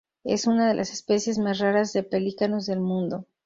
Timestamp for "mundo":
2.79-3.27